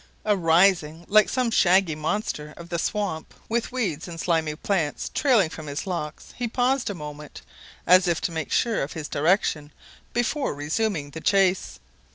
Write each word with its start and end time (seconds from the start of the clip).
Arising, 0.25 1.05
like 1.07 1.29
some 1.29 1.51
shaggy 1.51 1.93
monster 1.93 2.55
of 2.57 2.69
the 2.69 2.79
swamp, 2.79 3.35
with 3.47 3.71
weeds 3.71 4.07
and 4.07 4.19
slimy 4.19 4.55
plants 4.55 5.11
trailing 5.13 5.47
from 5.51 5.67
his 5.67 5.85
locks, 5.85 6.33
he 6.37 6.47
paused 6.47 6.89
a 6.89 6.95
moment, 6.95 7.43
as 7.85 8.07
if 8.07 8.19
to 8.19 8.31
make 8.31 8.51
sure 8.51 8.81
of 8.81 8.93
his 8.93 9.07
direction 9.07 9.71
before 10.11 10.55
resuming 10.55 11.11
the 11.11 11.21
chase. 11.21 11.79